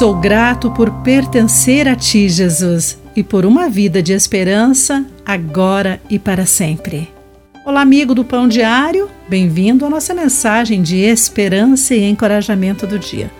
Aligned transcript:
Sou 0.00 0.14
grato 0.14 0.70
por 0.70 0.90
pertencer 1.02 1.86
a 1.86 1.94
Ti, 1.94 2.26
Jesus, 2.26 2.98
e 3.14 3.22
por 3.22 3.44
uma 3.44 3.68
vida 3.68 4.02
de 4.02 4.14
esperança, 4.14 5.04
agora 5.26 6.00
e 6.08 6.18
para 6.18 6.46
sempre. 6.46 7.06
Olá, 7.66 7.82
amigo 7.82 8.14
do 8.14 8.24
Pão 8.24 8.48
Diário, 8.48 9.10
bem-vindo 9.28 9.84
à 9.84 9.90
nossa 9.90 10.14
mensagem 10.14 10.80
de 10.80 10.96
esperança 10.96 11.94
e 11.94 12.02
encorajamento 12.02 12.86
do 12.86 12.98
dia. 12.98 13.30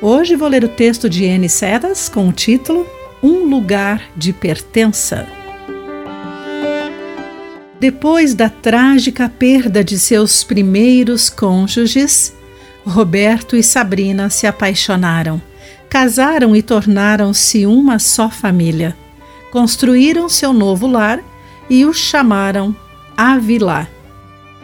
Hoje 0.00 0.36
vou 0.36 0.46
ler 0.46 0.62
o 0.62 0.68
texto 0.68 1.10
de 1.10 1.24
N. 1.24 1.48
Sedas 1.48 2.08
com 2.08 2.28
o 2.28 2.32
título 2.32 2.86
Um 3.20 3.48
Lugar 3.48 4.00
de 4.16 4.32
Pertença. 4.32 5.26
Depois 7.80 8.36
da 8.36 8.48
trágica 8.48 9.28
perda 9.28 9.82
de 9.82 9.98
seus 9.98 10.44
primeiros 10.44 11.28
cônjuges, 11.28 12.32
Roberto 12.86 13.56
e 13.56 13.64
Sabrina 13.64 14.30
se 14.30 14.46
apaixonaram 14.46 15.42
casaram 15.94 16.56
e 16.56 16.60
tornaram-se 16.60 17.64
uma 17.66 18.00
só 18.00 18.28
família. 18.28 18.96
Construíram 19.52 20.28
seu 20.28 20.52
novo 20.52 20.88
lar 20.88 21.22
e 21.70 21.86
o 21.86 21.92
chamaram 21.94 22.74
Avilá, 23.16 23.86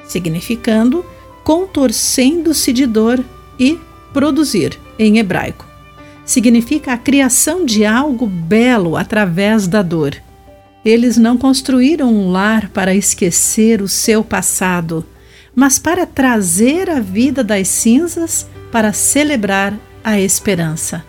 significando 0.08 1.04
contorcendo-se 1.44 2.72
de 2.72 2.84
dor 2.84 3.24
e 3.60 3.78
produzir 4.12 4.76
em 4.98 5.18
hebraico. 5.18 5.64
Significa 6.24 6.94
a 6.94 6.98
criação 6.98 7.64
de 7.64 7.86
algo 7.86 8.26
belo 8.26 8.96
através 8.96 9.68
da 9.68 9.82
dor. 9.82 10.16
Eles 10.84 11.16
não 11.16 11.38
construíram 11.38 12.12
um 12.12 12.32
lar 12.32 12.70
para 12.70 12.92
esquecer 12.92 13.80
o 13.80 13.86
seu 13.86 14.24
passado, 14.24 15.06
mas 15.54 15.78
para 15.78 16.04
trazer 16.06 16.90
a 16.90 16.98
vida 16.98 17.44
das 17.44 17.68
cinzas 17.68 18.48
para 18.72 18.92
celebrar 18.92 19.78
a 20.02 20.18
esperança. 20.18 21.08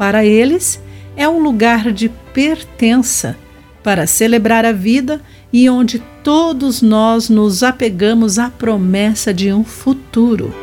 Para 0.00 0.24
eles, 0.24 0.80
é 1.14 1.28
um 1.28 1.42
lugar 1.42 1.92
de 1.92 2.08
pertença 2.32 3.36
para 3.82 4.06
celebrar 4.06 4.64
a 4.64 4.72
vida 4.72 5.20
e 5.52 5.68
onde 5.68 5.98
todos 6.24 6.80
nós 6.80 7.28
nos 7.28 7.62
apegamos 7.62 8.38
à 8.38 8.48
promessa 8.48 9.34
de 9.34 9.52
um 9.52 9.62
futuro. 9.62 10.54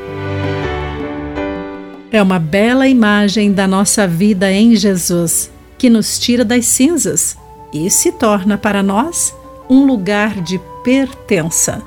É 2.12 2.20
uma 2.20 2.40
bela 2.40 2.88
imagem 2.88 3.54
da 3.54 3.68
nossa 3.68 4.08
vida 4.08 4.52
em 4.52 4.76
Jesus, 4.76 5.52
que 5.78 5.88
nos 5.88 6.18
tira 6.18 6.44
das 6.44 6.66
cinzas 6.66 7.38
e 7.72 7.92
se 7.92 8.14
torna 8.14 8.58
para 8.58 8.82
nós 8.82 9.36
um 9.70 9.86
lugar 9.86 10.42
de 10.42 10.60
pertença. 10.84 11.84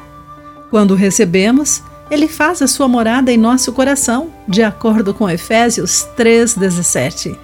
Quando 0.70 0.94
recebemos, 0.94 1.82
ele 2.10 2.26
faz 2.26 2.60
a 2.60 2.66
sua 2.66 2.88
morada 2.88 3.32
em 3.32 3.36
nosso 3.36 3.72
coração, 3.72 4.28
de 4.48 4.62
acordo 4.62 5.14
com 5.14 5.30
Efésios 5.30 6.06
3,17. 6.16 7.36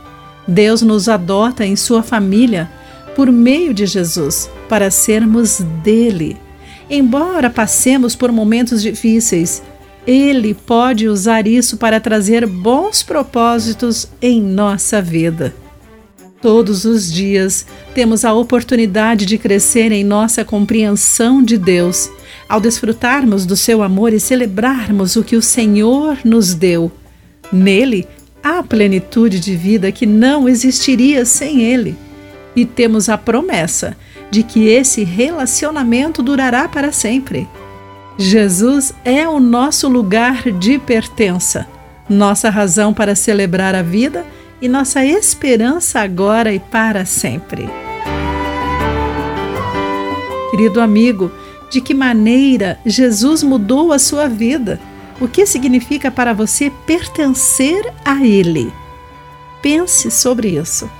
Deus 0.46 0.82
nos 0.82 1.08
adota 1.08 1.64
em 1.64 1.76
sua 1.76 2.02
família 2.02 2.70
por 3.14 3.30
meio 3.30 3.72
de 3.72 3.86
Jesus, 3.86 4.50
para 4.68 4.90
sermos 4.90 5.60
dele. 5.82 6.36
Embora 6.90 7.48
passemos 7.48 8.14
por 8.14 8.30
momentos 8.30 8.82
difíceis, 8.82 9.62
ele 10.06 10.54
pode 10.54 11.08
usar 11.08 11.46
isso 11.46 11.76
para 11.76 12.00
trazer 12.00 12.46
bons 12.46 13.02
propósitos 13.02 14.08
em 14.20 14.40
nossa 14.40 15.00
vida. 15.02 15.54
Todos 16.46 16.84
os 16.84 17.12
dias 17.12 17.66
temos 17.92 18.24
a 18.24 18.32
oportunidade 18.32 19.26
de 19.26 19.36
crescer 19.36 19.90
em 19.90 20.04
nossa 20.04 20.44
compreensão 20.44 21.42
de 21.42 21.58
Deus 21.58 22.08
ao 22.48 22.60
desfrutarmos 22.60 23.44
do 23.44 23.56
seu 23.56 23.82
amor 23.82 24.12
e 24.12 24.20
celebrarmos 24.20 25.16
o 25.16 25.24
que 25.24 25.34
o 25.34 25.42
Senhor 25.42 26.18
nos 26.24 26.54
deu. 26.54 26.92
Nele 27.52 28.06
há 28.44 28.62
plenitude 28.62 29.40
de 29.40 29.56
vida 29.56 29.90
que 29.90 30.06
não 30.06 30.48
existiria 30.48 31.24
sem 31.24 31.62
ele. 31.62 31.96
E 32.54 32.64
temos 32.64 33.08
a 33.08 33.18
promessa 33.18 33.96
de 34.30 34.44
que 34.44 34.68
esse 34.68 35.02
relacionamento 35.02 36.22
durará 36.22 36.68
para 36.68 36.92
sempre. 36.92 37.48
Jesus 38.16 38.94
é 39.04 39.26
o 39.26 39.40
nosso 39.40 39.88
lugar 39.88 40.52
de 40.52 40.78
pertença, 40.78 41.66
nossa 42.08 42.50
razão 42.50 42.94
para 42.94 43.16
celebrar 43.16 43.74
a 43.74 43.82
vida 43.82 44.24
e 44.60 44.68
nossa 44.68 45.04
esperança 45.04 46.00
agora 46.00 46.52
e 46.52 46.58
para 46.58 47.04
sempre. 47.04 47.68
Querido 50.50 50.80
amigo, 50.80 51.30
de 51.70 51.80
que 51.80 51.92
maneira 51.92 52.78
Jesus 52.86 53.42
mudou 53.42 53.92
a 53.92 53.98
sua 53.98 54.28
vida? 54.28 54.80
O 55.20 55.28
que 55.28 55.46
significa 55.46 56.10
para 56.10 56.32
você 56.32 56.70
pertencer 56.86 57.92
a 58.04 58.24
Ele? 58.24 58.72
Pense 59.62 60.10
sobre 60.10 60.48
isso. 60.48 60.90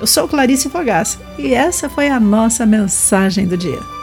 Eu 0.00 0.06
sou 0.06 0.28
Clarice 0.28 0.68
Fogaça 0.68 1.18
e 1.38 1.52
essa 1.52 1.88
foi 1.88 2.08
a 2.08 2.20
nossa 2.20 2.64
mensagem 2.64 3.46
do 3.46 3.56
dia. 3.56 3.97